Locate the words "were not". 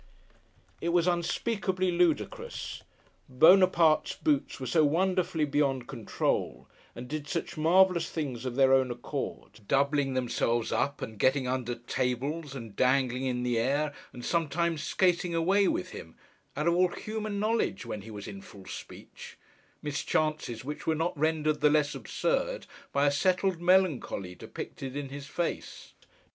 20.87-21.15